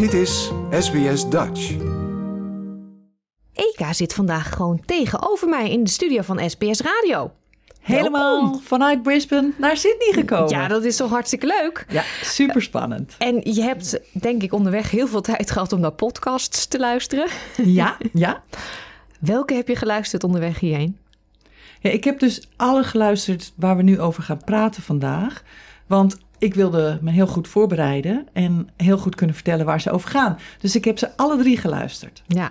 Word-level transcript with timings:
Dit 0.00 0.12
is 0.12 0.50
SBS 0.70 1.28
Dutch. 1.28 1.76
Eka 3.52 3.92
zit 3.92 4.14
vandaag 4.14 4.52
gewoon 4.52 4.80
tegenover 4.84 5.48
mij 5.48 5.70
in 5.70 5.84
de 5.84 5.90
studio 5.90 6.22
van 6.22 6.50
SBS 6.50 6.80
Radio. 6.80 7.32
Helemaal 7.80 8.40
Welkom. 8.42 8.60
vanuit 8.60 9.02
Brisbane 9.02 9.52
naar 9.56 9.76
Sydney 9.76 10.12
gekomen. 10.12 10.48
Ja, 10.48 10.68
dat 10.68 10.84
is 10.84 10.96
toch 10.96 11.10
hartstikke 11.10 11.46
leuk. 11.46 11.86
Ja, 11.88 12.04
super 12.22 12.62
spannend. 12.62 13.14
En 13.18 13.40
je 13.52 13.62
hebt 13.62 14.00
denk 14.12 14.42
ik 14.42 14.52
onderweg 14.52 14.90
heel 14.90 15.06
veel 15.06 15.20
tijd 15.20 15.50
gehad 15.50 15.72
om 15.72 15.80
naar 15.80 15.92
podcasts 15.92 16.66
te 16.66 16.78
luisteren. 16.78 17.28
Ja, 17.64 17.96
ja. 18.12 18.42
Welke 19.20 19.54
heb 19.54 19.68
je 19.68 19.76
geluisterd 19.76 20.24
onderweg 20.24 20.60
hierheen? 20.60 20.98
ja. 21.80 21.90
Ik 21.90 22.04
heb 22.04 22.18
dus 22.18 22.48
alle 22.56 22.84
geluisterd 22.84 23.52
waar 23.56 23.76
we 23.76 23.82
nu 23.82 24.00
over 24.00 24.22
gaan 24.22 24.44
praten 24.44 24.82
vandaag. 24.82 25.42
Want 25.86 26.18
ik 26.40 26.54
wilde 26.54 26.98
me 27.00 27.10
heel 27.10 27.26
goed 27.26 27.48
voorbereiden 27.48 28.26
en 28.32 28.68
heel 28.76 28.98
goed 28.98 29.14
kunnen 29.14 29.34
vertellen 29.34 29.66
waar 29.66 29.80
ze 29.80 29.90
over 29.90 30.10
gaan. 30.10 30.38
Dus 30.60 30.76
ik 30.76 30.84
heb 30.84 30.98
ze 30.98 31.16
alle 31.16 31.38
drie 31.38 31.56
geluisterd. 31.56 32.22
Ja, 32.26 32.50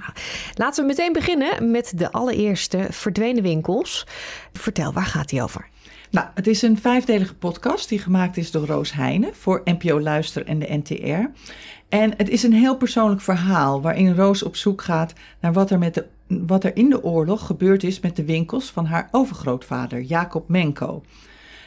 laten 0.54 0.82
we 0.82 0.90
meteen 0.90 1.14
beginnen 1.14 1.72
met 1.72 1.94
de 1.96 2.12
allereerste 2.12 2.88
verdwenen 2.90 3.44
winkels. 3.44 4.08
Vertel, 4.54 4.94
waar 4.94 5.06
gaat 5.06 5.30
die 5.30 5.44
over? 5.44 5.68
Nou, 6.12 6.28
het 6.34 6.48
is 6.48 6.62
een 6.62 6.78
vijfdelige 6.78 7.36
podcast 7.36 7.90
die 7.90 8.00
gemaakt 8.00 8.38
is 8.38 8.52
door 8.52 8.66
Roos 8.66 8.94
Heijnen 8.94 9.36
voor 9.36 9.62
NPO 9.64 10.00
Luister 10.00 10.46
en 10.46 10.60
de 10.60 10.82
NTR. 10.84 11.42
En 11.90 12.14
het 12.18 12.30
is 12.30 12.44
een 12.44 12.54
heel 12.54 12.78
persoonlijk 12.78 13.22
verhaal 13.22 13.82
waarin 13.82 14.16
Roos 14.16 14.44
op 14.44 14.56
zoek 14.56 14.82
gaat 14.82 15.14
naar 15.40 15.54
wat 15.54 15.72
er, 15.72 15.80
met 15.80 15.94
de, 15.94 16.06
wat 16.28 16.64
er 16.64 16.76
in 16.76 16.90
de 16.90 17.04
oorlog 17.04 17.46
gebeurd 17.46 17.84
is 17.84 18.00
met 18.00 18.16
de 18.16 18.26
winkels 18.26 18.72
van 18.72 18.86
haar 18.86 19.08
overgrootvader 19.12 20.02
Jacob 20.02 20.50
Menko. 20.50 21.04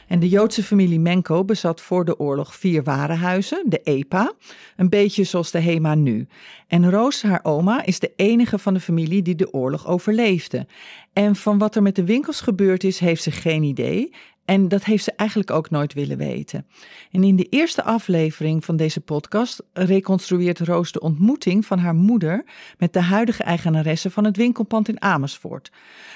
En 0.07 0.19
de 0.19 0.29
Joodse 0.29 0.63
familie 0.63 0.99
Menko 0.99 1.43
bezat 1.45 1.81
voor 1.81 2.05
de 2.05 2.19
oorlog 2.19 2.55
vier 2.55 2.83
warenhuizen, 2.83 3.63
de 3.65 3.81
EPA, 3.83 4.33
een 4.75 4.89
beetje 4.89 5.23
zoals 5.23 5.51
de 5.51 5.59
HEMA 5.59 5.95
nu. 5.95 6.27
En 6.67 6.91
Roos, 6.91 7.21
haar 7.21 7.39
oma, 7.43 7.85
is 7.85 7.99
de 7.99 8.13
enige 8.15 8.57
van 8.57 8.73
de 8.73 8.79
familie 8.79 9.21
die 9.21 9.35
de 9.35 9.53
oorlog 9.53 9.87
overleefde. 9.87 10.67
En 11.13 11.35
van 11.35 11.57
wat 11.57 11.75
er 11.75 11.81
met 11.81 11.95
de 11.95 12.03
winkels 12.03 12.41
gebeurd 12.41 12.83
is, 12.83 12.99
heeft 12.99 13.23
ze 13.23 13.31
geen 13.31 13.63
idee. 13.63 14.13
En 14.45 14.67
dat 14.67 14.83
heeft 14.83 15.03
ze 15.03 15.13
eigenlijk 15.15 15.51
ook 15.51 15.69
nooit 15.69 15.93
willen 15.93 16.17
weten. 16.17 16.67
En 17.11 17.23
in 17.23 17.35
de 17.35 17.47
eerste 17.49 17.83
aflevering 17.83 18.65
van 18.65 18.75
deze 18.75 18.99
podcast 18.99 19.63
reconstrueert 19.73 20.59
Roos 20.59 20.91
de 20.91 20.99
ontmoeting 20.99 21.65
van 21.65 21.79
haar 21.79 21.95
moeder 21.95 22.45
met 22.77 22.93
de 22.93 23.01
huidige 23.01 23.43
eigenaresse 23.43 24.09
van 24.11 24.23
het 24.23 24.37
winkelpand 24.37 24.87
in 24.89 25.01
Amersfoort. 25.01 25.71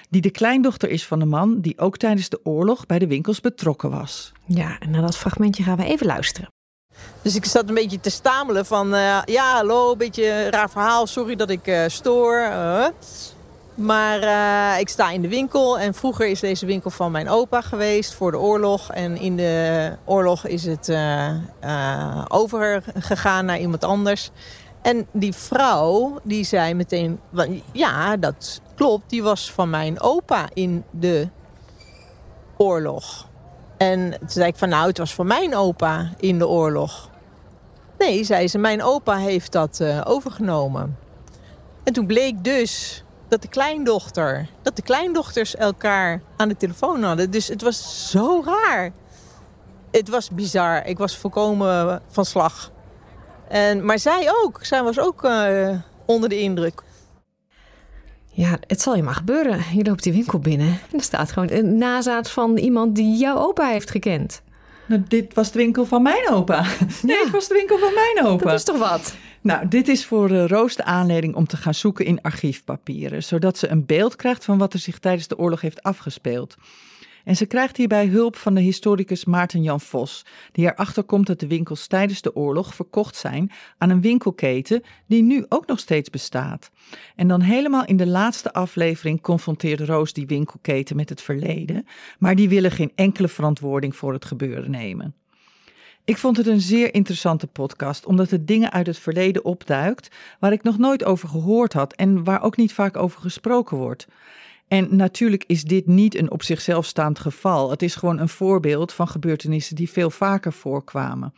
Die 0.10 0.22
de 0.22 0.30
kleindochter 0.32 0.90
is 0.90 1.06
van 1.06 1.20
de 1.20 1.26
man 1.26 1.62
die 1.62 1.80
ook 1.80 1.98
tijdens 1.98 2.30
de 2.30 2.40
oorlog 2.44 2.86
bij 2.86 3.00
de 3.00 3.08
winkels 3.08 3.42
betrokken 3.42 3.90
was. 3.90 4.32
Ja, 4.46 4.80
en 4.80 4.92
naar 4.92 5.02
dat 5.02 5.18
fragmentje 5.18 5.64
gaan 5.64 5.78
we 5.78 5.86
even 5.86 6.06
luisteren. 6.06 6.50
Dus 7.22 7.36
ik 7.36 7.46
zat 7.46 7.70
een 7.70 7.76
beetje 7.76 8.00
te 8.00 8.10
stamelen 8.10 8.66
van... 8.66 8.94
eh, 8.94 9.22
ja, 9.26 9.54
hallo, 9.54 9.92
een 9.92 9.98
beetje 9.98 10.30
een 10.30 10.50
raar 10.52 10.70
verhaal. 10.70 11.08
Sorry 11.08 11.36
dat 11.36 11.50
ik 11.50 11.68
eh, 11.68 11.84
stoor. 11.88 12.38
eh. 12.38 12.88
Maar 13.78 14.20
eh, 14.20 14.80
ik 14.80 14.90
sta 14.90 15.10
in 15.10 15.22
de 15.22 15.28
winkel. 15.28 15.80
En 15.80 15.94
vroeger 15.94 16.28
is 16.28 16.40
deze 16.40 16.66
winkel 16.66 16.90
van 16.90 17.12
mijn 17.12 17.30
opa 17.30 17.62
geweest 17.62 18.14
voor 18.14 18.32
de 18.32 18.40
oorlog. 18.40 18.92
En 18.92 19.18
in 19.18 19.38
de 19.38 19.92
oorlog 20.06 20.46
is 20.46 20.66
het 20.66 20.90
eh, 20.90 21.30
eh, 21.60 22.26
overgegaan 22.28 23.46
naar 23.46 23.60
iemand 23.60 23.84
anders. 23.84 24.32
En 24.82 25.08
die 25.12 25.34
vrouw, 25.34 26.20
die 26.24 26.44
zei 26.44 26.74
meteen... 26.74 27.20
Ja, 27.72 28.18
dat 28.18 28.62
klopt. 28.76 29.10
Die 29.10 29.24
was 29.24 29.52
van 29.52 29.70
mijn 29.70 30.02
opa 30.02 30.50
in 30.54 30.84
de 30.92 31.30
oorlog. 32.58 33.28
En 33.78 34.10
toen 34.20 34.30
zei 34.30 34.48
ik 34.48 34.56
van 34.56 34.70
nou, 34.70 34.88
het 34.88 34.98
was 34.98 35.14
van 35.14 35.28
mijn 35.28 35.56
opa 35.56 36.10
in 36.18 36.40
de 36.40 36.48
oorlog. 36.48 37.10
Nee, 37.98 38.24
zei 38.24 38.48
ze, 38.48 38.58
mijn 38.58 38.84
opa 38.84 39.18
heeft 39.18 39.52
dat 39.52 39.84
overgenomen. 40.04 40.98
En 41.84 41.94
toen 41.94 42.06
bleek 42.06 42.44
dus 42.44 43.04
dat 43.28 43.42
de 43.42 43.48
kleindochter, 43.48 44.48
dat 44.62 44.76
de 44.76 44.82
kleindochters 44.82 45.56
elkaar 45.56 46.22
aan 46.38 46.48
de 46.48 46.58
telefoon 46.58 47.04
hadden. 47.04 47.32
Dus 47.32 47.48
het 47.48 47.62
was 47.62 48.10
zo 48.10 48.44
raar. 48.46 48.92
Het 49.92 50.10
was 50.10 50.30
bizar. 50.30 50.86
Ik 50.86 50.98
was 50.98 51.18
volkomen 51.18 52.02
van 52.10 52.26
slag. 52.26 52.72
En, 53.50 53.86
maar 53.86 54.00
zij 54.00 54.30
ook. 54.44 54.60
Zij 54.66 54.84
was 54.84 55.00
ook 55.00 55.24
eh, 55.24 55.70
onder 56.06 56.30
de 56.30 56.40
indruk. 56.40 56.84
Ja, 58.32 58.58
het 58.68 58.82
zal 58.82 58.96
je 58.96 59.04
maar 59.04 59.16
gebeuren. 59.16 59.60
Je 59.74 59.84
loopt 59.84 60.04
die 60.04 60.14
winkel 60.14 60.40
binnen 60.40 60.68
en 60.68 60.98
er 60.98 61.02
staat 61.04 61.32
gewoon 61.32 61.52
een 61.52 61.78
nazaat 61.78 62.30
van 62.30 62.58
iemand 62.58 62.96
die 62.96 63.18
jouw 63.18 63.38
opa 63.38 63.68
heeft 63.68 63.90
gekend. 63.92 64.42
Nou, 64.88 65.04
dit 65.08 65.34
was 65.34 65.52
de 65.52 65.58
winkel 65.58 65.86
van 65.86 66.02
mijn 66.02 66.30
opa. 66.30 66.62
Nee, 67.02 67.18
Ja. 67.18 67.24
het 67.24 67.32
was 67.32 67.48
de 67.48 67.54
winkel 67.54 67.78
van 67.78 67.94
mijn 67.94 68.26
opa. 68.28 68.44
Dat 68.44 68.54
is 68.54 68.64
toch 68.64 68.78
wat? 68.78 69.16
Nou, 69.48 69.68
dit 69.68 69.88
is 69.88 70.06
voor 70.06 70.30
Roos 70.30 70.76
de 70.76 70.84
aanleiding 70.84 71.36
om 71.36 71.48
te 71.48 71.58
gaan 71.58 71.74
zoeken 71.74 72.06
in 72.06 72.22
archiefpapieren, 72.22 73.24
zodat 73.24 73.58
ze 73.58 73.68
een 73.68 73.86
beeld 73.86 74.16
krijgt 74.16 74.46
van 74.46 74.58
wat 74.58 74.74
er 74.74 74.80
zich 74.80 75.00
tijdens 75.00 75.28
de 75.28 75.38
oorlog 75.38 75.62
heeft 75.62 75.84
afgespeeld. 75.84 76.56
En 77.24 77.36
ze 77.36 77.46
krijgt 77.46 77.78
hierbij 77.78 78.08
hulp 78.08 78.36
van 78.36 78.54
de 78.54 78.62
historicus 78.62 79.26
Maarten 79.26 79.64
Jan 79.64 79.80
Vos, 79.80 80.26
die 80.52 80.66
erachter 80.66 81.04
komt 81.04 81.28
dat 81.28 81.40
de 81.40 81.48
winkels 81.48 81.88
tijdens 81.88 82.22
de 82.22 82.36
oorlog 82.36 82.76
verkocht 82.76 83.16
zijn 83.16 83.52
aan 83.78 83.90
een 83.90 84.02
winkelketen 84.02 84.84
die 85.06 85.24
nu 85.24 85.46
ook 85.50 85.68
nog 85.68 85.80
steeds 85.80 86.10
bestaat. 86.10 86.72
En 87.16 87.28
dan 87.28 87.42
helemaal 87.42 87.86
in 87.86 87.98
de 87.98 88.08
laatste 88.08 88.54
aflevering 88.54 89.22
confronteert 89.22 89.80
Roos 89.80 90.14
die 90.14 90.28
winkelketen 90.28 90.96
met 90.96 91.10
het 91.10 91.22
verleden, 91.22 91.86
maar 92.20 92.36
die 92.36 92.50
willen 92.50 92.72
geen 92.72 92.92
enkele 92.96 93.28
verantwoording 93.28 93.96
voor 93.96 94.14
het 94.14 94.26
gebeuren 94.26 94.72
nemen. 94.72 95.16
Ik 96.08 96.18
vond 96.18 96.38
het 96.38 96.48
een 96.48 96.62
zeer 96.62 96.94
interessante 96.94 97.48
podcast, 97.48 98.06
omdat 98.06 98.30
het 98.30 98.48
dingen 98.48 98.72
uit 98.72 98.88
het 98.88 99.00
verleden 99.00 99.46
opduikt 99.46 100.16
waar 100.40 100.52
ik 100.52 100.64
nog 100.64 100.78
nooit 100.78 101.04
over 101.04 101.30
gehoord 101.30 101.74
had 101.74 101.94
en 101.94 102.24
waar 102.24 102.42
ook 102.42 102.58
niet 102.58 102.74
vaak 102.74 102.98
over 102.98 103.22
gesproken 103.22 103.78
wordt. 103.78 104.08
En 104.68 104.96
natuurlijk 104.96 105.44
is 105.48 105.64
dit 105.64 105.88
niet 105.88 106.16
een 106.16 106.32
op 106.32 106.44
zichzelf 106.44 106.86
staand 106.86 107.20
geval. 107.20 107.70
Het 107.70 107.82
is 107.82 107.96
gewoon 107.96 108.20
een 108.20 108.30
voorbeeld 108.30 108.94
van 108.94 109.08
gebeurtenissen 109.08 109.76
die 109.76 109.90
veel 109.90 110.10
vaker 110.10 110.54
voorkwamen. 110.54 111.34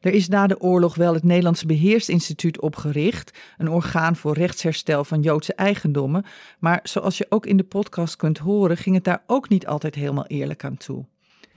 Er 0.00 0.12
is 0.12 0.28
na 0.28 0.46
de 0.46 0.60
oorlog 0.60 0.94
wel 0.94 1.14
het 1.14 1.24
Nederlandse 1.24 1.66
Beheersinstituut 1.66 2.60
opgericht, 2.60 3.38
een 3.56 3.70
orgaan 3.70 4.16
voor 4.16 4.34
rechtsherstel 4.34 5.04
van 5.04 5.22
Joodse 5.22 5.54
eigendommen, 5.54 6.24
maar 6.58 6.80
zoals 6.82 7.18
je 7.18 7.26
ook 7.28 7.46
in 7.46 7.56
de 7.56 7.64
podcast 7.64 8.16
kunt 8.16 8.38
horen, 8.38 8.76
ging 8.76 8.94
het 8.94 9.04
daar 9.04 9.22
ook 9.26 9.48
niet 9.48 9.66
altijd 9.66 9.94
helemaal 9.94 10.26
eerlijk 10.26 10.64
aan 10.64 10.76
toe. 10.76 11.04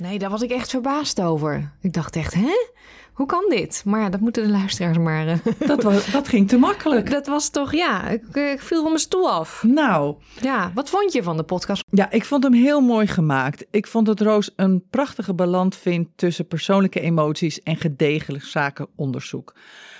Nee, 0.01 0.19
daar 0.19 0.29
was 0.29 0.41
ik 0.41 0.51
echt 0.51 0.69
verbaasd 0.69 1.21
over. 1.21 1.71
Ik 1.81 1.93
dacht 1.93 2.15
echt, 2.15 2.33
hè? 2.33 2.51
Hoe 3.13 3.25
kan 3.25 3.45
dit? 3.49 3.81
Maar 3.85 3.99
ja, 4.01 4.09
dat 4.09 4.19
moeten 4.19 4.43
de 4.43 4.49
luisteraars 4.49 4.97
maar... 4.97 5.27
eh, 5.27 5.37
Dat, 5.67 5.83
was, 5.83 6.11
dat 6.11 6.27
ging 6.27 6.47
te 6.47 6.57
makkelijk. 6.57 7.09
dat 7.17 7.27
was 7.27 7.49
toch, 7.49 7.73
ja, 7.73 8.09
ik, 8.09 8.23
eh, 8.31 8.51
ik 8.51 8.61
viel 8.61 8.77
van 8.81 8.87
mijn 8.87 8.99
stoel 8.99 9.31
af. 9.31 9.63
Nou, 9.63 10.15
Ja, 10.41 10.71
wat 10.75 10.89
vond 10.89 11.13
je 11.13 11.23
van 11.23 11.37
de 11.37 11.43
podcast? 11.43 11.83
Ja, 11.89 12.11
ik 12.11 12.25
vond 12.25 12.43
hem 12.43 12.53
heel 12.53 12.81
mooi 12.81 13.07
gemaakt. 13.07 13.65
Ik 13.71 13.87
vond 13.87 14.05
dat 14.05 14.19
Roos 14.19 14.51
een 14.55 14.83
prachtige 14.89 15.33
balans 15.33 15.77
vindt 15.77 16.09
tussen 16.15 16.47
persoonlijke 16.47 16.99
emoties 16.99 17.63
en 17.63 17.75
gedegen 17.77 18.41
zakenonderzoek. 18.41 19.53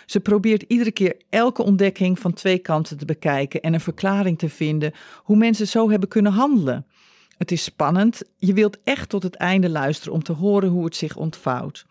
Ze 0.06 0.20
probeert 0.20 0.62
iedere 0.68 0.92
keer 0.92 1.16
elke 1.30 1.64
ontdekking 1.64 2.20
van 2.20 2.34
twee 2.34 2.58
kanten 2.60 2.98
te 2.98 3.06
bekijken 3.06 3.62
en 3.62 3.74
een 3.74 3.80
verklaring 3.82 4.38
te 4.38 4.50
vinden 4.50 4.92
hoe 5.24 5.38
mensen 5.38 5.68
zo 5.68 5.90
hebben 5.90 6.10
kunnen 6.10 6.32
handelen. 6.32 6.86
Het 7.42 7.52
is 7.52 7.64
spannend. 7.64 8.22
Je 8.38 8.54
wilt 8.54 8.78
echt 8.84 9.10
tot 9.10 9.24
het 9.24 9.36
einde 9.36 9.70
luisteren 9.70 10.14
om 10.14 10.24
te 10.24 10.32
horen 10.32 10.70
hoe 10.70 10.86
het 10.86 10.96
zich 10.96 11.16
ontvouwt. 11.16 11.86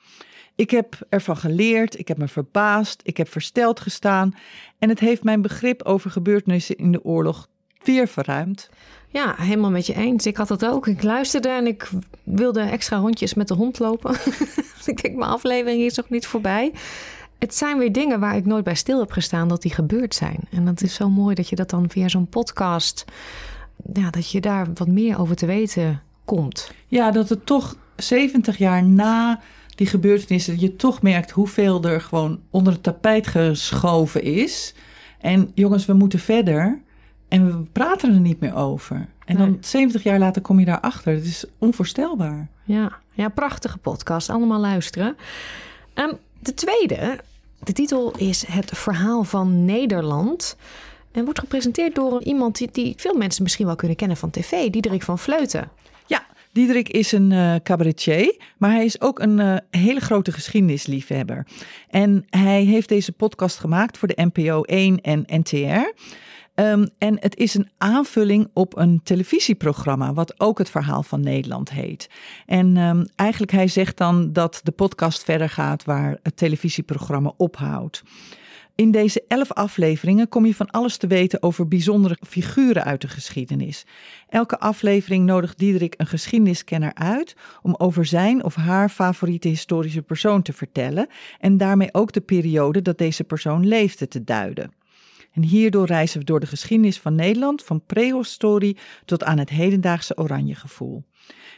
Ik 0.55 0.71
heb 0.71 0.99
ervan 1.09 1.37
geleerd, 1.37 1.99
ik 1.99 2.09
heb 2.09 2.19
me 2.19 2.29
verbaasd, 2.29 3.01
ik 3.05 3.17
heb 3.17 3.29
versteld 3.29 3.81
gestaan 3.81 4.35
en 4.79 4.89
het 4.89 5.01
heeft 5.01 5.25
mijn 5.25 5.43
begrip 5.43 5.83
over 5.83 6.11
gebeurtenissen 6.11 6.77
in 6.77 6.93
de 6.93 7.05
oorlog 7.05 7.49
weer 7.83 8.09
verruimd. 8.09 8.71
Ja, 9.09 9.35
helemaal 9.39 9.71
met 9.71 9.87
je 9.87 9.95
eens. 9.95 10.27
Ik 10.27 10.37
had 10.37 10.49
dat 10.49 10.67
ook. 10.67 10.87
Ik 10.87 11.03
luisterde 11.03 11.49
en 11.49 11.67
ik 11.67 11.89
wilde 12.25 12.61
extra 12.61 12.97
rondjes 12.97 13.35
met 13.35 13.49
de 13.49 13.55
hond 13.55 13.79
lopen. 13.79 14.15
ik 14.87 15.03
denk, 15.03 15.17
mijn 15.17 15.31
aflevering 15.31 15.83
is 15.83 15.97
nog 15.97 16.09
niet 16.09 16.27
voorbij. 16.27 16.73
Het 17.39 17.55
zijn 17.55 17.79
weer 17.79 17.93
dingen 17.93 18.21
waar 18.21 18.37
ik 18.37 18.47
nooit 18.47 18.65
bij 18.65 18.75
stil 18.75 18.99
heb 18.99 19.11
gestaan 19.11 19.49
dat 19.49 19.63
die 19.63 19.75
gebeurd 19.75 20.15
zijn. 20.15 20.41
En 20.51 20.65
dat 20.65 20.83
is 20.83 20.95
zo 20.95 21.09
mooi 21.09 21.35
dat 21.35 21.49
je 21.49 21.57
dat 21.57 21.71
dan 21.71 21.91
via 21.91 22.09
zo'n 22.09 22.29
podcast, 22.29 23.05
ja, 23.93 24.11
dat 24.11 24.31
je 24.31 24.41
daar 24.41 24.67
wat 24.75 24.89
meer 24.89 25.19
over 25.19 25.37
te 25.37 25.47
weten 25.47 26.03
komt. 26.25 26.73
Ja, 26.87 27.11
dat 27.11 27.29
het 27.29 27.47
toch 27.47 27.77
70 27.97 28.59
jaar 28.59 28.85
na 28.85 29.41
die 29.75 29.87
gebeurtenissen, 29.87 30.61
je 30.61 30.77
toch 30.77 31.03
merkt 31.03 31.31
hoeveel 31.31 31.83
er 31.83 32.01
gewoon 32.01 32.41
onder 32.51 32.73
het 32.73 32.83
tapijt 32.83 33.27
geschoven 33.27 34.23
is. 34.23 34.75
En 35.19 35.51
jongens, 35.55 35.87
we 35.87 35.93
moeten 35.93 36.19
verder. 36.19 36.81
En 37.29 37.47
we 37.47 37.63
praten 37.73 38.15
er 38.15 38.21
niet 38.21 38.41
meer 38.41 38.55
over. 38.55 39.09
En 39.25 39.37
dan 39.37 39.51
Nee. 39.51 39.59
70 39.61 40.03
jaar 40.03 40.19
later 40.19 40.43
kom 40.43 40.59
je 40.59 40.65
daarachter. 40.65 41.15
Het 41.15 41.25
is 41.25 41.45
onvoorstelbaar. 41.59 42.49
Ja, 42.65 42.99
ja 43.13 43.29
prachtige 43.29 43.79
podcast. 43.79 44.31
Allemaal 44.31 44.61
luisteren. 44.61 45.17
Ehm, 45.95 46.13
de 46.39 46.55
tweede, 46.55 47.21
de 47.63 47.73
titel 47.73 48.11
is 48.17 48.47
Het 48.47 48.71
Verhaal 48.75 49.25
van 49.25 49.65
Nederland. 49.65 50.57
En 51.13 51.25
wordt 51.25 51.39
gepresenteerd 51.39 51.95
door 51.95 52.23
iemand 52.23 52.59
die, 52.59 52.69
die 52.73 52.95
veel 52.97 53.15
mensen 53.15 53.43
misschien 53.43 53.67
wel 53.67 53.77
kunnen 53.77 53.97
kennen 53.97 54.17
van 54.17 54.31
tv, 54.31 54.71
Diederik 54.71 55.03
van 55.03 55.19
Vleuten. 55.19 55.71
Ja, 56.07 56.27
Diederik 56.53 56.89
is 56.89 57.13
een 57.13 57.31
uh, 57.31 57.55
cabaretier, 57.63 58.37
maar 58.59 58.71
hij 58.71 58.85
is 58.85 59.01
ook 59.01 59.19
een 59.19 59.39
uh, 59.39 59.57
hele 59.71 60.01
grote 60.01 60.33
geschiedenisliefhebber. 60.33 61.47
En 61.89 62.27
hij 62.31 62.63
heeft 62.63 62.89
deze 62.89 63.13
podcast 63.13 63.59
gemaakt 63.59 63.99
voor 63.99 64.09
de 64.09 64.29
NPO 64.33 64.63
1 64.63 65.01
en 65.01 65.25
NTR. 65.27 65.93
Um, 66.55 66.89
en 66.99 67.17
het 67.21 67.37
is 67.37 67.55
een 67.55 67.69
aanvulling 67.79 68.51
op 68.53 68.77
een 68.77 69.01
televisieprogramma, 69.03 70.13
wat 70.13 70.41
ook 70.41 70.59
het 70.59 70.71
verhaal 70.71 71.03
van 71.03 71.21
Nederland 71.21 71.71
heet. 71.71 72.11
En 72.47 72.77
um, 72.77 73.07
eigenlijk 73.17 73.53
hij 73.53 73.69
zegt 73.69 73.97
dan 73.97 74.33
dat 74.33 74.61
de 74.63 74.71
podcast 74.71 75.25
verder 75.25 75.49
gaat 75.49 75.85
waar 75.85 76.19
het 76.23 76.37
televisieprogramma 76.37 77.33
ophoudt. 77.37 78.03
In 78.81 78.91
deze 78.91 79.25
elf 79.29 79.53
afleveringen 79.53 80.29
kom 80.29 80.47
je 80.47 80.55
van 80.55 80.71
alles 80.71 80.97
te 80.97 81.07
weten 81.07 81.43
over 81.43 81.69
bijzondere 81.69 82.19
figuren 82.27 82.85
uit 82.85 83.01
de 83.01 83.09
geschiedenis. 83.09 83.85
Elke 84.29 84.59
aflevering 84.59 85.27
nodigt 85.27 85.59
Diederik 85.59 85.95
een 85.97 86.07
geschiedeniskenner 86.07 86.95
uit 86.95 87.37
om 87.63 87.75
over 87.79 88.07
zijn 88.07 88.45
of 88.45 88.55
haar 88.55 88.89
favoriete 88.89 89.49
historische 89.49 90.03
persoon 90.03 90.43
te 90.43 90.53
vertellen 90.53 91.09
en 91.39 91.57
daarmee 91.57 91.95
ook 91.95 92.13
de 92.13 92.21
periode 92.21 92.83
dat 92.83 92.99
deze 92.99 93.25
persoon 93.25 93.67
leefde 93.67 94.09
te 94.09 94.25
duiden. 94.25 94.73
En 95.33 95.43
hierdoor 95.43 95.87
reizen 95.87 96.19
we 96.19 96.25
door 96.25 96.41
de 96.41 96.47
geschiedenis 96.47 96.99
van 96.99 97.15
Nederland, 97.15 97.63
van 97.63 97.85
prehistorie 97.87 98.77
tot 99.05 99.25
aan 99.25 99.39
het 99.39 99.51
hedendaagse 99.51 100.17
oranje 100.17 100.55
gevoel. 100.55 101.05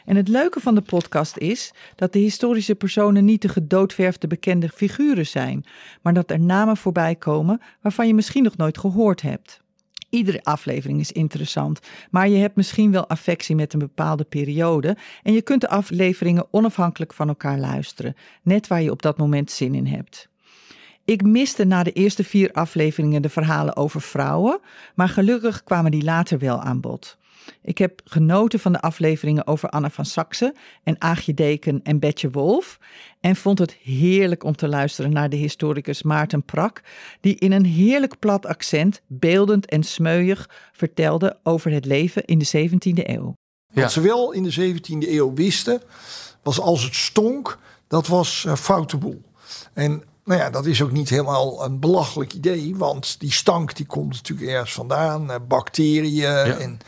En 0.05 0.15
het 0.15 0.27
leuke 0.27 0.59
van 0.59 0.75
de 0.75 0.81
podcast 0.81 1.37
is 1.37 1.73
dat 1.95 2.13
de 2.13 2.19
historische 2.19 2.75
personen 2.75 3.25
niet 3.25 3.41
de 3.41 3.49
gedoodverfde 3.49 4.27
bekende 4.27 4.69
figuren 4.69 5.27
zijn, 5.27 5.65
maar 6.01 6.13
dat 6.13 6.31
er 6.31 6.39
namen 6.39 6.77
voorbij 6.77 7.15
komen 7.15 7.61
waarvan 7.81 8.07
je 8.07 8.13
misschien 8.13 8.43
nog 8.43 8.57
nooit 8.57 8.77
gehoord 8.77 9.21
hebt. 9.21 9.61
Iedere 10.09 10.43
aflevering 10.43 10.99
is 10.99 11.11
interessant, 11.11 11.79
maar 12.11 12.29
je 12.29 12.37
hebt 12.37 12.55
misschien 12.55 12.91
wel 12.91 13.07
affectie 13.07 13.55
met 13.55 13.73
een 13.73 13.79
bepaalde 13.79 14.23
periode 14.23 14.97
en 15.23 15.33
je 15.33 15.41
kunt 15.41 15.61
de 15.61 15.69
afleveringen 15.69 16.47
onafhankelijk 16.51 17.13
van 17.13 17.27
elkaar 17.27 17.59
luisteren, 17.59 18.15
net 18.41 18.67
waar 18.67 18.81
je 18.81 18.91
op 18.91 19.01
dat 19.01 19.17
moment 19.17 19.51
zin 19.51 19.75
in 19.75 19.85
hebt. 19.85 20.29
Ik 21.05 21.23
miste 21.23 21.63
na 21.63 21.83
de 21.83 21.91
eerste 21.91 22.23
vier 22.23 22.51
afleveringen 22.51 23.21
de 23.21 23.29
verhalen 23.29 23.75
over 23.75 24.01
vrouwen, 24.01 24.59
maar 24.95 25.09
gelukkig 25.09 25.63
kwamen 25.63 25.91
die 25.91 26.03
later 26.03 26.39
wel 26.39 26.61
aan 26.61 26.79
bod. 26.79 27.17
Ik 27.61 27.77
heb 27.77 28.01
genoten 28.03 28.59
van 28.59 28.71
de 28.71 28.81
afleveringen 28.81 29.47
over 29.47 29.69
Anna 29.69 29.89
van 29.89 30.05
Saxe 30.05 30.55
en 30.83 31.01
Aagje 31.01 31.33
Deken 31.33 31.79
en 31.83 31.99
Betje 31.99 32.31
Wolf. 32.31 32.79
En 33.19 33.35
vond 33.35 33.59
het 33.59 33.71
heerlijk 33.71 34.43
om 34.43 34.55
te 34.55 34.67
luisteren 34.67 35.11
naar 35.11 35.29
de 35.29 35.35
historicus 35.35 36.03
Maarten 36.03 36.43
Prak, 36.43 36.81
die 37.21 37.35
in 37.35 37.51
een 37.51 37.65
heerlijk 37.65 38.19
plat 38.19 38.45
accent, 38.45 39.01
beeldend 39.07 39.65
en 39.65 39.83
smeuig, 39.83 40.49
vertelde 40.71 41.37
over 41.43 41.71
het 41.71 41.85
leven 41.85 42.25
in 42.25 42.39
de 42.39 42.69
17e 42.69 43.09
eeuw. 43.09 43.35
Wat 43.73 43.91
ze 43.91 44.01
wel 44.01 44.31
in 44.31 44.43
de 44.43 44.73
17e 44.73 45.09
eeuw 45.09 45.33
wisten, 45.33 45.81
was 46.43 46.59
als 46.59 46.83
het 46.83 46.95
stonk, 46.95 47.57
dat 47.87 48.07
was 48.07 48.43
een 48.47 48.57
foute 48.57 48.97
boel. 48.97 49.21
En 49.73 50.03
nou 50.25 50.39
ja, 50.39 50.49
dat 50.49 50.65
is 50.65 50.81
ook 50.81 50.91
niet 50.91 51.09
helemaal 51.09 51.65
een 51.65 51.79
belachelijk 51.79 52.33
idee, 52.33 52.75
want 52.75 53.19
die 53.19 53.31
stank 53.31 53.75
die 53.75 53.85
komt 53.85 54.13
natuurlijk 54.13 54.49
ergens 54.49 54.73
vandaan, 54.73 55.31
eh, 55.31 55.39
bacteriën 55.47 56.57
en 56.59 56.79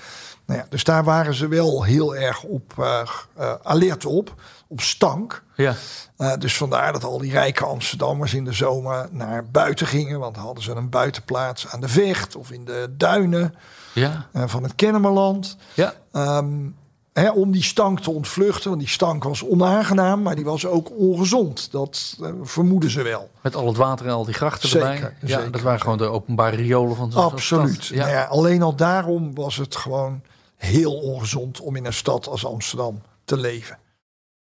nou 0.46 0.60
ja, 0.60 0.66
dus 0.70 0.84
daar 0.84 1.04
waren 1.04 1.34
ze 1.34 1.48
wel 1.48 1.84
heel 1.84 2.16
erg 2.16 2.44
op 2.44 2.74
uh, 2.80 3.02
uh, 3.40 3.54
alert 3.64 4.06
op, 4.06 4.34
op 4.68 4.82
stank. 4.82 5.44
Ja. 5.56 5.76
Uh, 6.18 6.34
dus 6.38 6.58
vandaar 6.58 6.94
dat 6.94 7.04
al 7.04 7.18
die 7.18 7.32
rijke 7.32 7.66
Amsterdammers 7.66 8.34
in 8.34 8.44
de 8.44 8.54
zomer 8.54 9.08
naar 9.12 9.46
buiten 9.46 9.88
gingen. 9.88 10.20
Want 10.20 10.36
hadden 10.36 10.64
ze 10.64 10.72
een 10.72 10.90
buitenplaats 10.90 11.68
aan 11.68 11.82
de 11.82 11.88
Vecht 11.88 12.36
of 12.36 12.52
in 12.52 12.66
de 12.66 12.94
duinen 12.98 13.56
ja. 13.94 14.28
van 14.34 14.64
het 14.64 14.76
Kennemerland. 14.76 15.58
Ja. 15.74 15.94
Um, 16.12 16.76
hè, 17.14 17.30
om 17.30 17.52
die 17.52 17.64
stank 17.64 18.00
te 18.00 18.12
ontvluchten. 18.12 18.70
Want 18.70 18.82
die 18.82 18.90
stank 18.90 19.24
was 19.24 19.44
onaangenaam, 19.44 20.22
maar 20.22 20.36
die 20.36 20.46
was 20.46 20.66
ook 20.66 20.92
ongezond. 20.92 21.72
Dat 21.72 22.18
vermoeden 22.44 22.90
ze 22.90 23.02
wel. 23.02 23.30
Met 23.42 23.56
al 23.56 23.68
het 23.68 23.78
water 23.78 24.06
en 24.06 24.12
al 24.12 24.26
die 24.26 24.34
grachten 24.34 24.70
zeker, 24.70 24.90
erbij. 24.90 25.14
Ja, 25.22 25.28
zeker, 25.38 25.52
dat 25.52 25.62
waren 25.62 25.82
gewoon 25.82 25.98
de 25.98 26.06
openbare 26.06 26.56
riolen 26.56 26.96
van 26.96 27.10
de 27.10 27.16
Absoluut. 27.16 27.84
stad. 27.84 27.88
Ja. 27.88 28.06
Nou 28.06 28.12
ja, 28.12 28.24
alleen 28.24 28.62
al 28.62 28.76
daarom 28.76 29.36
was 29.36 29.56
het 29.56 29.76
gewoon 29.76 30.22
heel 30.66 30.94
ongezond 30.94 31.60
om 31.60 31.76
in 31.76 31.86
een 31.86 31.94
stad 31.94 32.28
als 32.28 32.46
Amsterdam 32.46 33.02
te 33.26 33.38
leven. 33.38 33.78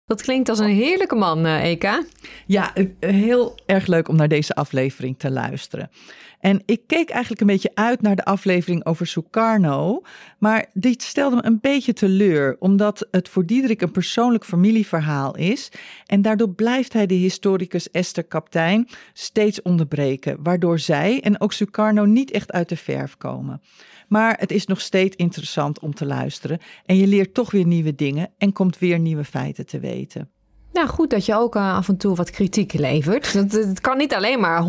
Dat 0.04 0.22
klinkt 0.22 0.48
als 0.48 0.58
een 0.58 0.74
heerlijke 0.74 1.14
man, 1.14 1.46
uh, 1.46 1.64
Eka. 1.64 2.04
Ja, 2.46 2.72
heel 3.00 3.54
erg 3.66 3.86
leuk 3.86 4.08
om 4.08 4.16
naar 4.16 4.28
deze 4.28 4.54
aflevering 4.54 5.18
te 5.18 5.30
luisteren. 5.30 5.90
En 6.42 6.62
ik 6.66 6.86
keek 6.86 7.10
eigenlijk 7.10 7.40
een 7.40 7.46
beetje 7.46 7.70
uit 7.74 8.02
naar 8.02 8.16
de 8.16 8.24
aflevering 8.24 8.84
over 8.84 9.06
Sukarno. 9.06 10.02
Maar 10.38 10.66
dit 10.72 11.02
stelde 11.02 11.36
me 11.36 11.44
een 11.44 11.58
beetje 11.60 11.92
teleur, 11.92 12.56
omdat 12.58 13.06
het 13.10 13.28
voor 13.28 13.46
Diederik 13.46 13.82
een 13.82 13.90
persoonlijk 13.90 14.44
familieverhaal 14.44 15.36
is. 15.36 15.68
En 16.06 16.22
daardoor 16.22 16.54
blijft 16.54 16.92
hij 16.92 17.06
de 17.06 17.14
historicus 17.14 17.90
Esther 17.90 18.24
Kaptein 18.24 18.88
steeds 19.12 19.62
onderbreken, 19.62 20.36
waardoor 20.42 20.78
zij 20.78 21.20
en 21.20 21.40
ook 21.40 21.52
Sukarno 21.52 22.04
niet 22.04 22.30
echt 22.30 22.52
uit 22.52 22.68
de 22.68 22.76
verf 22.76 23.16
komen. 23.16 23.60
Maar 24.12 24.36
het 24.38 24.52
is 24.52 24.66
nog 24.66 24.80
steeds 24.80 25.16
interessant 25.16 25.80
om 25.80 25.94
te 25.94 26.06
luisteren. 26.06 26.58
En 26.86 26.96
je 26.96 27.06
leert 27.06 27.34
toch 27.34 27.50
weer 27.50 27.66
nieuwe 27.66 27.94
dingen 27.94 28.30
en 28.38 28.52
komt 28.52 28.78
weer 28.78 28.98
nieuwe 28.98 29.24
feiten 29.24 29.66
te 29.66 29.78
weten. 29.80 30.30
Nou, 30.72 30.88
goed 30.88 31.10
dat 31.10 31.26
je 31.26 31.34
ook 31.34 31.56
uh, 31.56 31.76
af 31.76 31.88
en 31.88 31.96
toe 31.96 32.16
wat 32.16 32.30
kritiek 32.30 32.72
levert. 32.72 33.32
Het 33.32 33.80
kan 33.80 33.96
niet 33.96 34.14
alleen 34.14 34.40
maar 34.40 34.64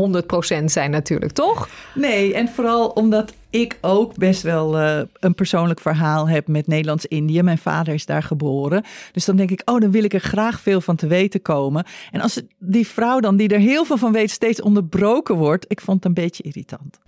100% 0.62 0.64
zijn 0.66 0.92
natuurlijk, 0.92 1.32
toch? 1.32 1.70
Nee, 1.96 2.34
en 2.34 2.48
vooral 2.48 2.88
omdat 2.88 3.34
ik 3.50 3.78
ook 3.82 4.16
best 4.16 4.42
wel 4.42 4.80
uh, 4.80 5.02
een 5.20 5.36
persoonlijk 5.36 5.80
verhaal 5.80 6.30
heb 6.30 6.48
met 6.48 6.68
Nederlands-Indië. 6.68 7.42
Mijn 7.42 7.58
vader 7.58 7.94
is 7.94 8.06
daar 8.06 8.24
geboren. 8.24 8.84
Dus 9.12 9.26
dan 9.26 9.36
denk 9.36 9.52
ik, 9.52 9.62
oh, 9.66 9.80
dan 9.80 9.92
wil 9.92 10.04
ik 10.04 10.14
er 10.14 10.20
graag 10.20 10.60
veel 10.60 10.82
van 10.82 10.96
te 10.96 11.08
weten 11.08 11.42
komen. 11.42 11.86
En 12.12 12.22
als 12.22 12.42
die 12.60 12.88
vrouw 12.88 13.20
dan, 13.20 13.36
die 13.38 13.50
er 13.50 13.60
heel 13.60 13.86
veel 13.86 13.98
van 13.98 14.12
weet, 14.12 14.32
steeds 14.32 14.62
onderbroken 14.62 15.36
wordt, 15.36 15.66
ik 15.68 15.82
vond 15.82 15.98
het 15.98 16.06
een 16.06 16.24
beetje 16.24 16.44
irritant. 16.44 17.00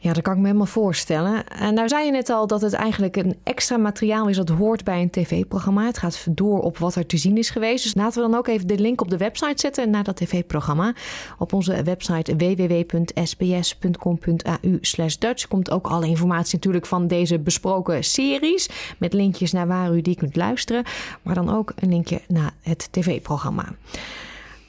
Ja, 0.00 0.12
dat 0.12 0.22
kan 0.22 0.32
ik 0.32 0.38
me 0.38 0.46
helemaal 0.46 0.66
voorstellen. 0.66 1.48
En 1.48 1.74
nou 1.74 1.88
zei 1.88 2.04
je 2.04 2.10
net 2.10 2.30
al 2.30 2.46
dat 2.46 2.60
het 2.60 2.72
eigenlijk 2.72 3.16
een 3.16 3.36
extra 3.42 3.76
materiaal 3.76 4.28
is 4.28 4.36
dat 4.36 4.48
hoort 4.48 4.84
bij 4.84 5.02
een 5.02 5.10
tv-programma. 5.10 5.86
Het 5.86 5.98
gaat 5.98 6.26
door 6.30 6.60
op 6.60 6.78
wat 6.78 6.94
er 6.94 7.06
te 7.06 7.16
zien 7.16 7.36
is 7.36 7.50
geweest. 7.50 7.84
Dus 7.84 7.94
laten 7.94 8.22
we 8.22 8.28
dan 8.28 8.38
ook 8.38 8.46
even 8.46 8.66
de 8.66 8.78
link 8.78 9.00
op 9.00 9.10
de 9.10 9.16
website 9.16 9.60
zetten 9.60 9.90
naar 9.90 10.04
dat 10.04 10.16
tv-programma. 10.16 10.94
Op 11.38 11.52
onze 11.52 11.82
website 11.82 12.36
www.sbs.com.au 12.36 14.80
Dutch 15.18 15.48
komt 15.48 15.70
ook 15.70 15.86
alle 15.86 16.06
informatie 16.06 16.54
natuurlijk 16.54 16.86
van 16.86 17.06
deze 17.06 17.38
besproken 17.38 18.04
series. 18.04 18.68
Met 18.98 19.12
linkjes 19.12 19.52
naar 19.52 19.66
waar 19.66 19.94
u 19.94 20.02
die 20.02 20.16
kunt 20.16 20.36
luisteren. 20.36 20.84
Maar 21.22 21.34
dan 21.34 21.54
ook 21.54 21.72
een 21.76 21.88
linkje 21.88 22.20
naar 22.28 22.52
het 22.62 22.88
tv-programma. 22.90 23.74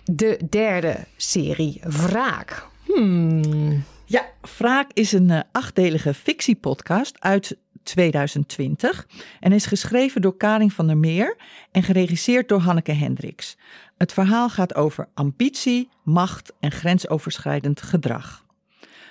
De 0.03 0.39
derde 0.49 0.97
serie, 1.17 1.81
Wraak. 1.83 2.67
Hmm... 2.85 3.83
Ja, 4.09 4.25
Wraak 4.57 4.91
is 4.93 5.11
een 5.11 5.29
uh, 5.29 5.39
achtdelige 5.51 6.13
fictiepodcast 6.13 7.19
uit 7.19 7.57
2020 7.83 9.07
en 9.39 9.51
is 9.51 9.65
geschreven 9.65 10.21
door 10.21 10.37
Karin 10.37 10.71
van 10.71 10.87
der 10.87 10.97
Meer 10.97 11.37
en 11.71 11.83
geregisseerd 11.83 12.49
door 12.49 12.59
Hanneke 12.59 12.91
Hendricks. 12.91 13.57
Het 13.97 14.13
verhaal 14.13 14.49
gaat 14.49 14.75
over 14.75 15.09
ambitie, 15.13 15.89
macht 16.03 16.53
en 16.59 16.71
grensoverschrijdend 16.71 17.81
gedrag. 17.81 18.45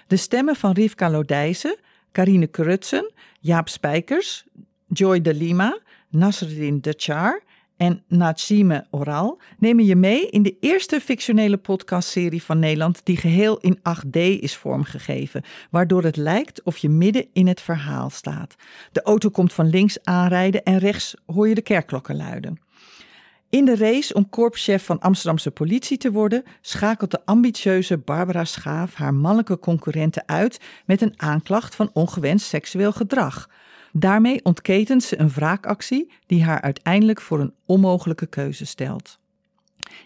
De 0.06 0.16
stemmen 0.16 0.56
van 0.56 0.72
Rivka 0.72 1.10
Lodijzen, 1.10 1.76
Karine 2.12 2.46
Krutsen, 2.46 3.12
Jaap 3.40 3.68
Spijkers, 3.68 4.44
Joy 4.88 5.20
de 5.20 5.34
Lima, 5.34 5.78
Nasreddin 6.08 6.80
Dechar 6.80 7.42
en 7.78 8.02
Natsime 8.08 8.86
Oral 8.90 9.40
nemen 9.58 9.84
je 9.84 9.96
mee 9.96 10.28
in 10.30 10.42
de 10.42 10.56
eerste 10.60 11.00
fictionele 11.00 11.56
podcastserie 11.56 12.42
van 12.42 12.58
Nederland 12.58 13.00
die 13.04 13.16
geheel 13.16 13.58
in 13.58 13.78
8D 13.78 14.20
is 14.20 14.56
vormgegeven, 14.56 15.42
waardoor 15.70 16.02
het 16.02 16.16
lijkt 16.16 16.62
of 16.62 16.76
je 16.76 16.88
midden 16.88 17.26
in 17.32 17.46
het 17.46 17.60
verhaal 17.60 18.10
staat. 18.10 18.54
De 18.92 19.02
auto 19.02 19.30
komt 19.30 19.52
van 19.52 19.70
links 19.70 19.98
aanrijden 20.04 20.62
en 20.62 20.78
rechts 20.78 21.14
hoor 21.26 21.48
je 21.48 21.54
de 21.54 21.62
kerkklokken 21.62 22.16
luiden. 22.16 22.58
In 23.50 23.64
de 23.64 23.76
race 23.76 24.14
om 24.14 24.28
korpschef 24.28 24.84
van 24.84 25.00
Amsterdamse 25.00 25.50
politie 25.50 25.96
te 25.96 26.12
worden, 26.12 26.42
schakelt 26.60 27.10
de 27.10 27.24
ambitieuze 27.24 27.98
Barbara 27.98 28.44
Schaaf 28.44 28.94
haar 28.94 29.14
mannelijke 29.14 29.58
concurrenten 29.58 30.22
uit 30.26 30.60
met 30.86 31.02
een 31.02 31.14
aanklacht 31.16 31.74
van 31.74 31.90
ongewenst 31.92 32.46
seksueel 32.46 32.92
gedrag. 32.92 33.48
Daarmee 33.92 34.44
ontketent 34.44 35.02
ze 35.02 35.20
een 35.20 35.28
wraakactie 35.28 36.12
die 36.26 36.44
haar 36.44 36.60
uiteindelijk 36.60 37.20
voor 37.20 37.40
een 37.40 37.54
onmogelijke 37.66 38.26
keuze 38.26 38.66
stelt. 38.66 39.18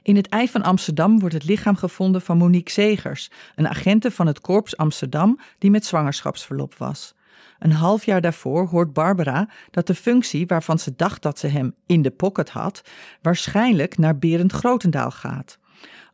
In 0.03 0.17
het 0.17 0.29
ei 0.29 0.49
van 0.49 0.63
Amsterdam 0.63 1.19
wordt 1.19 1.35
het 1.35 1.45
lichaam 1.45 1.77
gevonden 1.77 2.23
van 2.23 2.37
Monique 2.37 2.73
Zegers, 2.73 3.31
een 3.55 3.69
agente 3.69 4.11
van 4.11 4.27
het 4.27 4.41
Korps 4.41 4.77
Amsterdam 4.77 5.41
die 5.59 5.71
met 5.71 5.87
zwangerschapsverlof 5.87 6.79
was. 6.79 7.15
Een 7.59 7.73
half 7.73 8.05
jaar 8.05 8.21
daarvoor 8.21 8.67
hoort 8.67 8.93
Barbara 8.93 9.49
dat 9.71 9.87
de 9.87 9.95
functie 9.95 10.47
waarvan 10.47 10.79
ze 10.79 10.93
dacht 10.97 11.23
dat 11.23 11.39
ze 11.39 11.47
hem 11.47 11.75
in 11.87 12.03
de 12.03 12.11
pocket 12.11 12.51
had, 12.51 12.83
waarschijnlijk 13.21 13.99
naar 13.99 14.19
Berend 14.19 14.53
Grotendaal 14.53 15.11
gaat. 15.11 15.59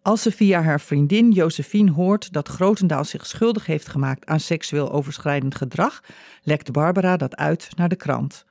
Als 0.08 0.22
ze 0.22 0.32
via 0.32 0.62
haar 0.62 0.80
vriendin 0.80 1.30
Josephine 1.30 1.90
hoort 1.90 2.32
dat 2.32 2.48
Grotendaal 2.48 3.04
zich 3.04 3.26
schuldig 3.26 3.66
heeft 3.66 3.88
gemaakt 3.88 4.26
aan 4.26 4.40
seksueel 4.40 4.92
overschrijdend 4.92 5.54
gedrag, 5.54 6.02
lekt 6.42 6.72
Barbara 6.72 7.16
dat 7.16 7.36
uit 7.36 7.68
naar 7.76 7.88
de 7.88 7.96
krant. 7.96 8.44